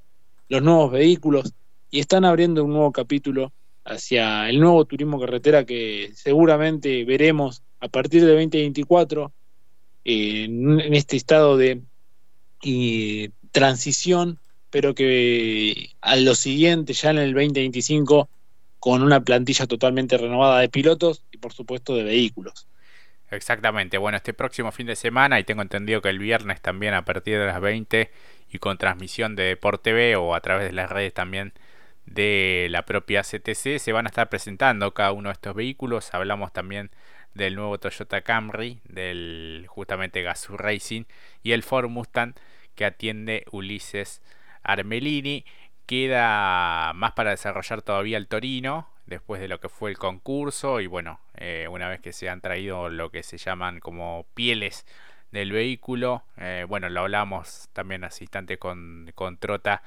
los 0.49 0.63
nuevos 0.63 0.91
vehículos, 0.91 1.53
y 1.91 2.01
están 2.01 2.25
abriendo 2.25 2.65
un 2.65 2.73
nuevo 2.73 2.93
capítulo 2.93 3.53
hacia 3.85 4.49
el 4.49 4.61
nuevo 4.61 4.85
turismo 4.85 5.21
carretera 5.21 5.65
que 5.65 6.11
seguramente 6.15 7.05
veremos 7.05 7.63
a 7.81 7.89
partir 7.89 8.23
de 8.25 8.33
2024 8.33 9.33
en, 10.05 10.81
este 10.95 11.17
estado 11.17 11.57
de 11.57 11.83
transición, 13.53 14.39
pero 14.71 14.95
que 14.95 15.91
a 16.01 16.17
lo 16.17 16.35
siguiente, 16.35 16.93
ya 16.93 17.11
en 17.11 17.19
el 17.19 17.33
2025, 17.33 18.29
con 18.79 19.03
una 19.03 19.23
plantilla 19.23 19.67
totalmente 19.67 20.19
renovada 20.19 20.61
de 20.61 20.69
pilotos 20.69 21.25
y 21.33 21.39
por 21.39 21.53
supuesto 21.53 21.95
de 21.95 22.05
vehículos. 22.05 22.69
Exactamente, 23.31 23.99
bueno, 23.99 24.17
este 24.17 24.33
próximo 24.33 24.73
fin 24.73 24.87
de 24.87 24.97
semana, 24.97 25.39
y 25.39 25.45
tengo 25.45 25.61
entendido 25.61 26.01
que 26.01 26.09
el 26.09 26.19
viernes 26.19 26.63
también 26.63 26.95
a 26.95 27.05
partir 27.05 27.39
de 27.39 27.47
las 27.47 27.61
20 27.61 28.11
y 28.51 28.59
con 28.59 28.79
transmisión 28.79 29.37
de 29.37 29.43
Deporte 29.45 29.91
TV 29.91 30.17
o 30.17 30.35
a 30.35 30.41
través 30.41 30.67
de 30.67 30.73
las 30.73 30.91
redes 30.91 31.13
también 31.13 31.53
de 32.07 32.69
la 32.71 32.87
propia 32.87 33.23
CTC, 33.23 33.79
se 33.79 33.93
van 33.93 34.07
a 34.07 34.09
estar 34.09 34.31
presentando 34.31 34.95
cada 34.95 35.13
uno 35.13 35.29
de 35.29 35.35
estos 35.35 35.55
vehículos. 35.55 36.15
Hablamos 36.15 36.53
también 36.55 36.91
del 37.35 37.55
nuevo 37.55 37.79
Toyota 37.79 38.23
Camry, 38.23 38.81
del 38.85 39.67
justamente 39.69 40.23
Gazoo 40.23 40.57
Racing 40.57 41.05
y 41.43 41.53
el 41.53 41.63
Ford 41.63 41.91
Mustang 41.91 42.35
que 42.75 42.87
atiende 42.87 43.45
Ulises 43.51 44.23
Armelini. 44.63 45.45
Queda 45.87 46.93
más 46.95 47.13
para 47.13 47.31
desarrollar 47.31 47.83
todavía 47.83 48.17
el 48.19 48.29
Torino, 48.29 48.89
después 49.09 49.41
de 49.41 49.49
lo 49.49 49.59
que 49.59 49.69
fue 49.69 49.91
el 49.91 49.99
concurso 49.99 50.81
y 50.81 50.87
bueno, 50.87 51.21
eh, 51.35 51.67
una 51.71 51.89
vez 51.89 52.01
que 52.01 52.13
se 52.13 52.29
han 52.29 52.41
traído 52.41 52.91
lo 52.91 53.11
que 53.11 53.23
se 53.23 53.39
llaman 53.39 53.81
como 53.81 54.27
pieles 54.35 54.87
del 55.33 55.53
vehículo, 55.53 56.23
eh, 56.37 56.67
bueno, 56.69 56.89
lo 56.89 57.01
hablamos 57.01 57.69
también 57.73 58.05
hace 58.05 58.25
instante 58.25 58.59
con, 58.59 59.11
con 59.15 59.39
Trota 59.39 59.83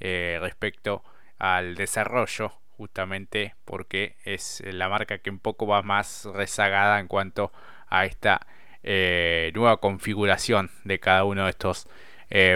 eh, 0.00 0.38
respecto 0.40 1.04
al 1.38 1.74
desarrollo 1.74 2.52
justamente 2.76 3.54
porque 3.64 4.16
es 4.24 4.62
la 4.66 4.88
marca 4.88 5.18
que 5.18 5.30
un 5.30 5.38
poco 5.38 5.66
va 5.66 5.82
más 5.82 6.24
rezagada 6.34 6.98
en 6.98 7.08
cuanto 7.08 7.52
a 7.88 8.06
esta 8.06 8.46
nueva 8.82 9.76
configuración 9.76 10.70
de 10.82 10.98
cada 10.98 11.22
uno 11.22 11.44
de 11.44 11.50
estos 11.50 11.86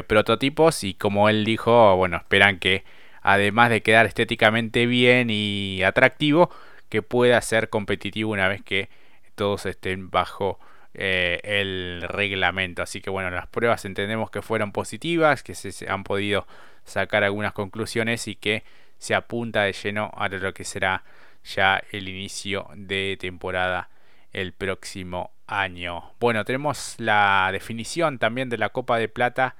prototipos. 0.08 0.82
Y 0.82 0.94
como 0.94 1.28
él 1.28 1.44
dijo, 1.44 1.94
bueno, 1.94 2.16
esperan 2.16 2.58
que 2.58 2.82
además 3.26 3.70
de 3.70 3.82
quedar 3.82 4.06
estéticamente 4.06 4.86
bien 4.86 5.30
y 5.30 5.82
atractivo, 5.82 6.48
que 6.88 7.02
pueda 7.02 7.40
ser 7.42 7.70
competitivo 7.70 8.30
una 8.30 8.46
vez 8.46 8.62
que 8.62 8.88
todos 9.34 9.66
estén 9.66 10.10
bajo 10.10 10.60
eh, 10.94 11.40
el 11.42 12.02
reglamento. 12.02 12.82
Así 12.82 13.00
que 13.00 13.10
bueno, 13.10 13.30
las 13.30 13.48
pruebas 13.48 13.84
entendemos 13.84 14.30
que 14.30 14.42
fueron 14.42 14.70
positivas, 14.70 15.42
que 15.42 15.56
se 15.56 15.90
han 15.90 16.04
podido 16.04 16.46
sacar 16.84 17.24
algunas 17.24 17.52
conclusiones 17.52 18.28
y 18.28 18.36
que 18.36 18.62
se 18.98 19.16
apunta 19.16 19.62
de 19.62 19.72
lleno 19.72 20.12
a 20.16 20.28
lo 20.28 20.54
que 20.54 20.62
será 20.62 21.02
ya 21.42 21.82
el 21.90 22.08
inicio 22.08 22.68
de 22.76 23.16
temporada 23.18 23.90
el 24.32 24.52
próximo 24.52 25.32
año. 25.48 26.12
Bueno, 26.20 26.44
tenemos 26.44 26.94
la 26.98 27.48
definición 27.50 28.20
también 28.20 28.50
de 28.50 28.58
la 28.58 28.68
Copa 28.68 28.98
de 28.98 29.08
Plata 29.08 29.56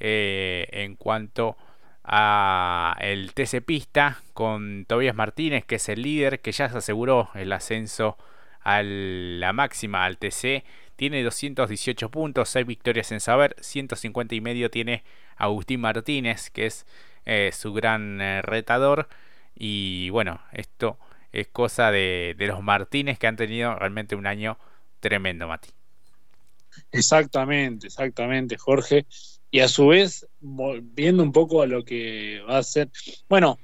eh, 0.00 0.66
en 0.72 0.96
cuanto 0.96 1.56
a 2.04 2.96
el 3.00 3.32
TC 3.34 3.62
Pista 3.62 4.22
con 4.34 4.84
Tobias 4.86 5.14
Martínez, 5.14 5.64
que 5.64 5.76
es 5.76 5.88
el 5.88 6.02
líder, 6.02 6.40
que 6.40 6.52
ya 6.52 6.68
se 6.68 6.78
aseguró 6.78 7.30
el 7.34 7.52
ascenso 7.52 8.16
a 8.62 8.82
la 8.82 9.52
máxima, 9.52 10.04
al 10.04 10.18
TC. 10.18 10.64
Tiene 10.96 11.22
218 11.22 12.10
puntos, 12.10 12.48
6 12.50 12.66
victorias 12.66 13.10
en 13.12 13.20
saber, 13.20 13.56
150 13.60 14.34
y 14.34 14.40
medio 14.40 14.70
tiene 14.70 15.02
Agustín 15.36 15.80
Martínez, 15.80 16.50
que 16.50 16.66
es 16.66 16.86
eh, 17.26 17.50
su 17.52 17.72
gran 17.72 18.20
eh, 18.20 18.42
retador. 18.42 19.08
Y 19.56 20.10
bueno, 20.10 20.40
esto 20.52 20.98
es 21.32 21.48
cosa 21.48 21.90
de, 21.90 22.34
de 22.38 22.46
los 22.46 22.62
Martínez 22.62 23.18
que 23.18 23.26
han 23.26 23.36
tenido 23.36 23.74
realmente 23.76 24.14
un 24.16 24.26
año 24.26 24.58
tremendo, 25.00 25.48
Mati. 25.48 25.70
Exactamente, 26.92 27.86
exactamente, 27.86 28.56
Jorge. 28.58 29.06
Y 29.54 29.60
a 29.60 29.68
su 29.68 29.86
vez, 29.86 30.26
viendo 30.40 31.22
un 31.22 31.30
poco 31.30 31.62
a 31.62 31.68
lo 31.68 31.84
que 31.84 32.40
va 32.40 32.58
a 32.58 32.62
ser, 32.64 32.90
bueno, 33.28 33.56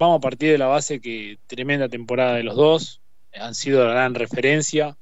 vamos 0.00 0.18
a 0.18 0.20
partir 0.20 0.50
de 0.50 0.58
la 0.58 0.66
base 0.66 1.00
que 1.00 1.38
tremenda 1.46 1.88
temporada 1.88 2.34
de 2.34 2.42
los 2.42 2.56
dos, 2.56 3.00
han 3.32 3.54
sido 3.54 3.86
la 3.86 3.92
gran 3.92 4.16
referencia, 4.16 4.96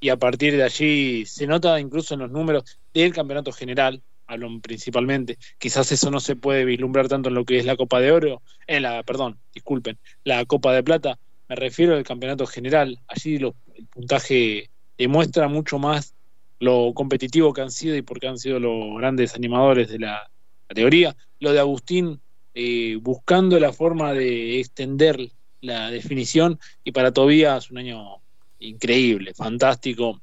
y 0.00 0.08
a 0.08 0.16
partir 0.16 0.56
de 0.56 0.62
allí 0.62 1.26
se 1.26 1.46
nota 1.46 1.78
incluso 1.78 2.14
en 2.14 2.20
los 2.20 2.30
números 2.30 2.78
del 2.94 3.12
campeonato 3.12 3.52
general, 3.52 4.00
hablo 4.26 4.48
principalmente, 4.62 5.36
quizás 5.58 5.92
eso 5.92 6.10
no 6.10 6.20
se 6.20 6.36
puede 6.36 6.64
vislumbrar 6.64 7.08
tanto 7.08 7.28
en 7.28 7.34
lo 7.34 7.44
que 7.44 7.58
es 7.58 7.66
la 7.66 7.76
Copa 7.76 8.00
de 8.00 8.12
Oro, 8.12 8.40
en 8.66 8.84
la, 8.84 9.02
perdón, 9.02 9.38
disculpen, 9.52 9.98
la 10.24 10.42
Copa 10.46 10.72
de 10.72 10.82
Plata, 10.82 11.18
me 11.50 11.56
refiero 11.56 11.94
al 11.94 12.04
campeonato 12.04 12.46
general, 12.46 12.98
allí 13.08 13.36
el 13.36 13.52
puntaje 13.90 14.70
demuestra 14.96 15.48
mucho 15.48 15.78
más 15.78 16.14
lo 16.60 16.92
competitivo 16.94 17.52
que 17.52 17.62
han 17.62 17.70
sido 17.70 17.96
y 17.96 18.02
porque 18.02 18.28
han 18.28 18.38
sido 18.38 18.58
los 18.58 18.96
grandes 18.96 19.34
animadores 19.34 19.88
de 19.88 19.98
la 19.98 20.30
categoría. 20.66 21.16
Lo 21.40 21.52
de 21.52 21.60
Agustín 21.60 22.20
eh, 22.54 22.96
buscando 23.00 23.58
la 23.58 23.72
forma 23.72 24.12
de 24.12 24.60
extender 24.60 25.30
la 25.60 25.90
definición 25.90 26.60
y 26.84 26.92
para 26.92 27.12
Tobías 27.12 27.70
un 27.70 27.78
año 27.78 28.22
increíble, 28.60 29.34
fantástico, 29.34 30.20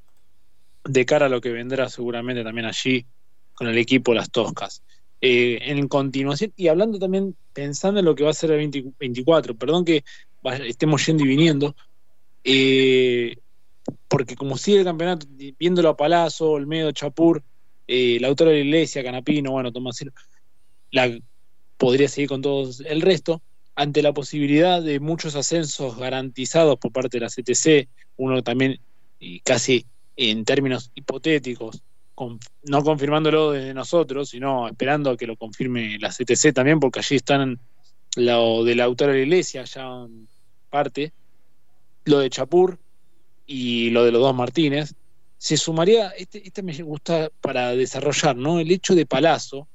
de 0.83 1.05
cara 1.05 1.25
a 1.27 1.29
lo 1.29 1.41
que 1.41 1.49
vendrá 1.49 1.89
seguramente 1.89 2.43
también 2.43 2.67
allí 2.67 3.05
con 3.53 3.67
el 3.67 3.77
equipo 3.77 4.13
Las 4.13 4.31
Toscas. 4.31 4.81
Eh, 5.19 5.59
en 5.61 5.87
continuación, 5.87 6.51
y 6.55 6.67
hablando 6.67 6.97
también, 6.97 7.35
pensando 7.53 7.99
en 7.99 8.05
lo 8.05 8.15
que 8.15 8.23
va 8.23 8.31
a 8.31 8.33
ser 8.33 8.51
el 8.51 8.71
2024, 8.71 9.55
perdón 9.55 9.85
que 9.85 10.03
estemos 10.65 11.05
yendo 11.05 11.23
y 11.23 11.27
viniendo, 11.27 11.75
eh, 12.43 13.37
porque 14.07 14.35
como 14.35 14.57
sigue 14.57 14.79
el 14.79 14.85
campeonato, 14.85 15.27
viéndolo 15.57 15.89
a 15.89 15.97
Palazzo, 15.97 16.51
Olmedo, 16.51 16.91
Chapur, 16.91 17.43
eh, 17.87 18.17
la 18.19 18.27
autora 18.27 18.51
de 18.51 18.57
la 18.57 18.65
Iglesia, 18.65 19.03
Canapino, 19.03 19.51
bueno, 19.51 19.71
Tomás 19.71 20.03
la, 20.91 21.17
podría 21.77 22.07
seguir 22.07 22.29
con 22.29 22.41
todos 22.41 22.81
el 22.81 23.01
resto, 23.01 23.41
ante 23.75 24.01
la 24.01 24.13
posibilidad 24.13 24.81
de 24.81 24.99
muchos 24.99 25.35
ascensos 25.35 25.97
garantizados 25.97 26.77
por 26.77 26.91
parte 26.91 27.17
de 27.17 27.25
la 27.25 27.29
CTC, 27.29 27.89
uno 28.17 28.43
también 28.43 28.79
casi 29.43 29.85
en 30.15 30.45
términos 30.45 30.91
hipotéticos, 30.93 31.81
no 32.63 32.83
confirmándolo 32.83 33.51
desde 33.51 33.73
nosotros, 33.73 34.29
sino 34.29 34.67
esperando 34.67 35.09
a 35.09 35.17
que 35.17 35.25
lo 35.25 35.35
confirme 35.35 35.97
la 35.99 36.09
CTC 36.09 36.53
también, 36.53 36.79
porque 36.79 36.99
allí 36.99 37.15
están 37.15 37.59
lo 38.15 38.63
de 38.63 38.75
la 38.75 38.83
autora 38.83 39.13
de 39.13 39.19
la 39.19 39.25
Iglesia 39.25 39.63
ya 39.63 40.05
parte, 40.69 41.13
lo 42.05 42.19
de 42.19 42.29
Chapur, 42.29 42.77
y 43.51 43.89
lo 43.89 44.05
de 44.05 44.13
los 44.13 44.21
dos 44.21 44.33
Martínez, 44.33 44.95
se 45.37 45.57
sumaría, 45.57 46.09
este, 46.09 46.47
este 46.47 46.63
me 46.63 46.73
gusta 46.83 47.29
para 47.41 47.75
desarrollar, 47.75 48.37
¿no? 48.37 48.59
El 48.59 48.71
hecho 48.71 48.95
de 48.95 49.05
Palazzo. 49.05 49.67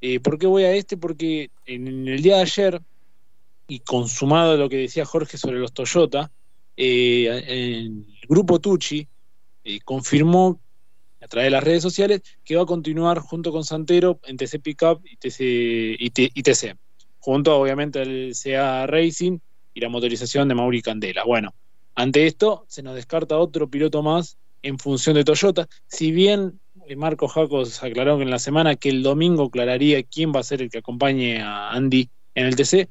Eh, 0.00 0.20
¿Por 0.20 0.38
qué 0.38 0.46
voy 0.46 0.62
a 0.62 0.72
este? 0.72 0.96
Porque 0.96 1.50
en, 1.66 2.06
el 2.06 2.22
día 2.22 2.36
de 2.36 2.42
ayer, 2.42 2.82
y 3.66 3.80
consumado 3.80 4.56
lo 4.56 4.68
que 4.68 4.76
decía 4.76 5.04
Jorge 5.04 5.38
sobre 5.38 5.58
los 5.58 5.72
Toyota, 5.72 6.30
eh, 6.76 7.44
el 7.48 8.06
grupo 8.28 8.60
Tucci 8.60 9.08
eh, 9.64 9.80
confirmó 9.84 10.60
a 11.20 11.26
través 11.26 11.46
de 11.46 11.50
las 11.50 11.64
redes 11.64 11.82
sociales 11.82 12.20
que 12.44 12.54
va 12.54 12.62
a 12.62 12.66
continuar 12.66 13.18
junto 13.18 13.50
con 13.50 13.64
Santero 13.64 14.20
en 14.24 14.36
TC 14.36 14.60
Pickup 14.60 15.04
y 15.04 15.16
TC, 15.16 15.96
y 15.98 16.42
TC 16.42 16.76
junto 17.18 17.58
obviamente 17.58 18.02
al 18.02 18.32
CA 18.40 18.86
Racing 18.86 19.38
y 19.72 19.80
la 19.80 19.88
motorización 19.88 20.46
de 20.46 20.54
Mauri 20.54 20.82
Candela. 20.82 21.24
Bueno, 21.24 21.54
ante 21.94 22.26
esto, 22.26 22.64
se 22.68 22.82
nos 22.82 22.94
descarta 22.94 23.38
otro 23.38 23.68
piloto 23.68 24.02
más 24.02 24.36
en 24.62 24.78
función 24.78 25.14
de 25.14 25.24
Toyota. 25.24 25.68
Si 25.86 26.10
bien 26.10 26.60
eh, 26.86 26.96
Marco 26.96 27.28
Jacos 27.28 27.82
aclaró 27.82 28.20
en 28.20 28.30
la 28.30 28.38
semana 28.38 28.76
que 28.76 28.88
el 28.88 29.02
domingo 29.02 29.44
aclararía 29.44 30.02
quién 30.02 30.32
va 30.34 30.40
a 30.40 30.44
ser 30.44 30.62
el 30.62 30.70
que 30.70 30.78
acompañe 30.78 31.40
a 31.40 31.70
Andy 31.70 32.08
en 32.34 32.46
el 32.46 32.56
TC. 32.56 32.88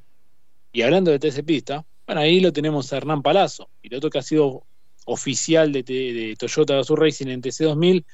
Y 0.71 0.81
hablando 0.81 1.11
de 1.11 1.19
TC 1.19 1.43
Pista, 1.43 1.85
bueno, 2.07 2.21
ahí 2.21 2.39
lo 2.39 2.51
tenemos 2.51 2.91
a 2.91 2.97
Hernán 2.97 3.21
Palazzo, 3.21 3.69
piloto 3.81 4.09
que 4.09 4.19
ha 4.19 4.23
sido 4.23 4.63
oficial 5.05 5.71
de, 5.71 5.83
de 5.83 6.35
Toyota 6.37 6.75
Gazoo 6.75 6.95
Racing 6.95 7.27
en 7.27 7.41
TC 7.41 7.65
2000 7.65 8.05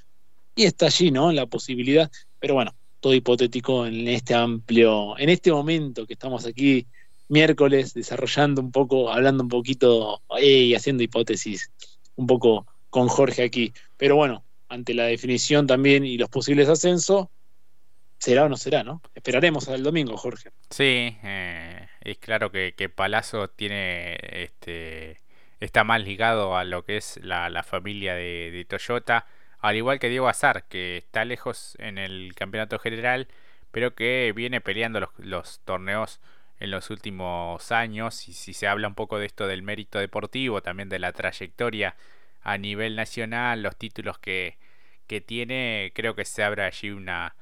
y 0.55 0.63
está 0.63 0.87
allí, 0.87 1.11
¿no? 1.11 1.31
La 1.31 1.45
posibilidad, 1.45 2.11
pero 2.39 2.55
bueno, 2.55 2.75
todo 2.99 3.13
hipotético 3.13 3.85
en 3.85 4.07
este 4.07 4.33
amplio, 4.33 5.17
en 5.17 5.29
este 5.29 5.51
momento 5.51 6.05
que 6.05 6.13
estamos 6.13 6.45
aquí 6.45 6.87
miércoles 7.29 7.93
desarrollando 7.93 8.61
un 8.61 8.71
poco, 8.71 9.11
hablando 9.11 9.43
un 9.43 9.49
poquito 9.49 10.21
y 10.41 10.75
haciendo 10.75 11.03
hipótesis 11.03 11.71
un 12.15 12.27
poco 12.27 12.67
con 12.89 13.07
Jorge 13.07 13.43
aquí. 13.43 13.73
Pero 13.97 14.15
bueno, 14.15 14.43
ante 14.67 14.93
la 14.93 15.05
definición 15.05 15.67
también 15.67 16.05
y 16.05 16.17
los 16.17 16.29
posibles 16.29 16.67
ascensos, 16.67 17.27
será 18.17 18.45
o 18.45 18.49
no 18.49 18.57
será, 18.57 18.83
¿no? 18.83 19.01
Esperaremos 19.15 19.69
al 19.69 19.81
domingo, 19.83 20.17
Jorge. 20.17 20.49
Sí, 20.69 21.15
eh, 21.23 21.87
es 22.01 22.17
claro 22.17 22.51
que, 22.51 22.73
que, 22.75 22.89
Palazzo 22.89 23.49
tiene 23.49 24.17
este 24.31 25.21
está 25.59 25.83
más 25.83 26.01
ligado 26.01 26.57
a 26.57 26.63
lo 26.63 26.85
que 26.85 26.97
es 26.97 27.19
la, 27.21 27.63
familia 27.63 28.15
de, 28.15 28.65
Toyota, 28.67 29.25
al 29.59 29.75
igual 29.75 29.99
que 29.99 30.09
Diego 30.09 30.29
Azar, 30.29 30.65
que 30.67 30.97
está 30.97 31.25
lejos 31.25 31.75
en 31.79 31.97
el 31.97 32.33
campeonato 32.35 32.79
general, 32.79 33.27
pero 33.71 33.93
que 33.93 34.31
viene 34.35 34.61
peleando 34.61 35.11
los 35.17 35.59
torneos 35.65 36.21
en 36.59 36.71
los 36.71 36.89
últimos 36.89 37.71
años 37.71 38.27
y 38.27 38.33
si 38.33 38.53
se 38.53 38.67
habla 38.67 38.87
un 38.87 38.95
poco 38.95 39.17
de 39.17 39.25
esto 39.25 39.47
del 39.47 39.63
mérito 39.63 39.99
deportivo, 39.99 40.61
también 40.61 40.89
de 40.89 40.99
la 40.99 41.13
trayectoria 41.13 41.95
a 42.41 42.57
nivel 42.57 42.95
nacional, 42.95 43.63
los 43.63 43.75
títulos 43.77 44.17
que, 44.19 44.57
que 45.07 45.21
tiene, 45.21 45.91
creo 45.95 46.15
que 46.15 46.25
se 46.25 46.43
abre 46.43 46.63
allí 46.63 46.91
una, 46.91 47.35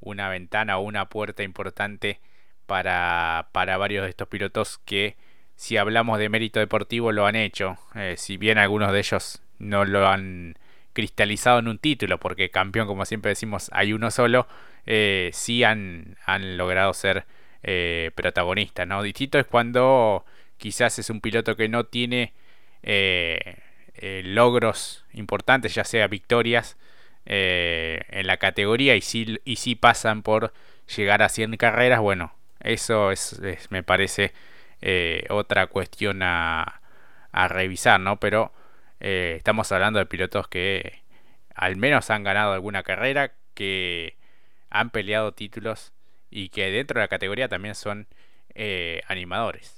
una 0.00 0.28
ventana 0.28 0.78
o 0.78 0.82
una 0.82 1.08
puerta 1.08 1.42
importante 1.42 2.20
para, 2.66 3.48
para 3.52 3.78
varios 3.78 4.04
de 4.04 4.10
estos 4.10 4.28
pilotos 4.28 4.78
que 4.84 5.16
si 5.56 5.76
hablamos 5.76 6.18
de 6.18 6.28
mérito 6.28 6.60
deportivo 6.60 7.10
lo 7.10 7.26
han 7.26 7.36
hecho, 7.36 7.78
eh, 7.94 8.14
si 8.16 8.36
bien 8.36 8.58
algunos 8.58 8.92
de 8.92 8.98
ellos 9.00 9.42
no 9.58 9.84
lo 9.84 10.06
han 10.06 10.56
cristalizado 10.92 11.58
en 11.58 11.68
un 11.68 11.78
título, 11.78 12.18
porque 12.18 12.50
campeón, 12.50 12.86
como 12.86 13.04
siempre 13.04 13.30
decimos, 13.30 13.70
hay 13.72 13.92
uno 13.92 14.10
solo, 14.10 14.46
eh, 14.86 15.30
sí 15.32 15.64
han, 15.64 16.16
han 16.26 16.56
logrado 16.56 16.92
ser 16.94 17.24
eh, 17.62 18.12
protagonista, 18.14 18.86
¿no? 18.86 19.02
Distinto 19.02 19.38
es 19.38 19.46
cuando 19.46 20.24
quizás 20.58 20.98
es 20.98 21.10
un 21.10 21.20
piloto 21.20 21.56
que 21.56 21.68
no 21.68 21.84
tiene 21.86 22.32
eh, 22.82 23.56
eh, 23.94 24.22
logros 24.24 25.04
importantes, 25.12 25.74
ya 25.74 25.84
sea 25.84 26.06
victorias 26.08 26.76
en 27.30 28.26
la 28.26 28.38
categoría 28.38 28.96
y 28.96 29.02
si 29.02 29.38
y 29.44 29.74
pasan 29.74 30.22
por 30.22 30.54
llegar 30.96 31.20
a 31.22 31.28
100 31.28 31.58
carreras, 31.58 32.00
bueno, 32.00 32.32
eso 32.60 33.12
es, 33.12 33.38
me 33.68 33.82
parece 33.82 34.32
otra 35.28 35.66
cuestión 35.66 36.22
a, 36.22 36.80
a, 37.32 37.48
revisar, 37.48 38.00
¿no? 38.00 38.18
Pero 38.18 38.52
estamos 39.00 39.70
hablando 39.72 39.98
de 39.98 40.06
pilotos 40.06 40.48
que 40.48 41.02
al 41.54 41.76
menos 41.76 42.08
han 42.08 42.22
ganado 42.22 42.54
alguna 42.54 42.82
carrera, 42.82 43.32
que 43.52 44.16
han 44.70 44.88
peleado 44.88 45.32
títulos 45.32 45.92
y 46.30 46.48
que 46.50 46.70
dentro 46.70 46.98
de 46.98 47.04
la 47.04 47.08
categoría 47.08 47.48
también 47.48 47.74
son 47.74 48.06
eh, 48.54 49.02
animadores. 49.06 49.74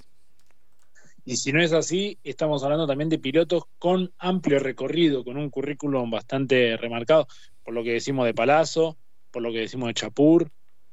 Y 1.23 1.37
si 1.37 1.53
no 1.53 1.61
es 1.61 1.71
así, 1.71 2.17
estamos 2.23 2.63
hablando 2.63 2.87
también 2.87 3.09
de 3.09 3.19
pilotos 3.19 3.65
con 3.77 4.11
amplio 4.17 4.59
recorrido, 4.59 5.23
con 5.23 5.37
un 5.37 5.49
currículum 5.49 6.09
bastante 6.09 6.75
remarcado, 6.77 7.27
por 7.63 7.75
lo 7.75 7.83
que 7.83 7.93
decimos 7.93 8.25
de 8.25 8.33
Palazzo, 8.33 8.97
por 9.29 9.43
lo 9.43 9.51
que 9.51 9.59
decimos 9.59 9.87
de 9.87 9.93
Chapur, 9.93 10.49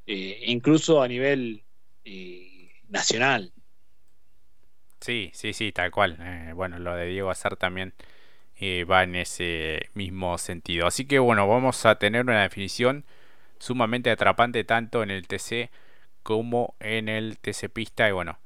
eh, 0.06 0.42
incluso 0.46 1.02
a 1.02 1.08
nivel 1.08 1.64
eh, 2.04 2.72
nacional. 2.88 3.52
Sí, 5.00 5.30
sí, 5.32 5.54
sí, 5.54 5.72
tal 5.72 5.90
cual. 5.90 6.18
bueno, 6.54 6.78
lo 6.78 6.94
de 6.94 7.06
Diego 7.06 7.30
Azar 7.30 7.56
también 7.56 7.94
va 8.60 9.04
en 9.04 9.14
ese 9.14 9.88
mismo 9.94 10.36
sentido. 10.36 10.86
Así 10.86 11.06
que 11.06 11.20
bueno, 11.20 11.48
vamos 11.48 11.86
a 11.86 11.98
tener 11.98 12.22
una 12.22 12.42
definición 12.42 13.04
sumamente 13.58 14.10
atrapante 14.10 14.64
tanto 14.64 15.02
en 15.02 15.10
el 15.10 15.26
TC 15.26 15.70
como 16.22 16.74
en 16.80 17.08
el 17.08 17.38
TC 17.38 17.68
Pista. 17.70 18.08
Y 18.08 18.12
bueno, 18.12 18.38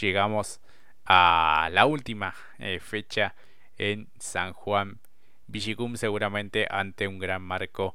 llegamos 0.00 0.60
a 1.04 1.68
la 1.72 1.86
última 1.86 2.34
eh, 2.58 2.80
fecha 2.80 3.34
en 3.78 4.08
San 4.18 4.52
Juan 4.52 4.98
Villicum, 5.46 5.96
seguramente 5.96 6.66
ante 6.70 7.06
un 7.08 7.18
gran 7.18 7.42
marco 7.42 7.94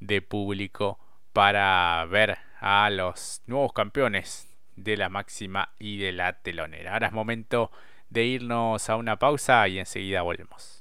de 0.00 0.22
público 0.22 0.98
para 1.32 2.04
ver 2.10 2.38
a 2.60 2.90
los 2.90 3.42
nuevos 3.46 3.72
campeones 3.72 4.48
de 4.76 4.96
la 4.96 5.08
máxima 5.08 5.70
y 5.78 5.98
de 5.98 6.12
la 6.12 6.34
telonera. 6.34 6.94
Ahora 6.94 7.08
es 7.08 7.12
momento 7.12 7.70
de 8.08 8.24
irnos 8.24 8.90
a 8.90 8.96
una 8.96 9.18
pausa 9.18 9.66
y 9.68 9.78
enseguida 9.78 10.22
volvemos. 10.22 10.79